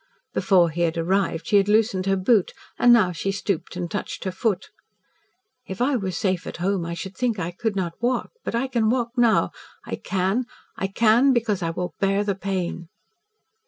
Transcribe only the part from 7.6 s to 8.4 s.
not walk,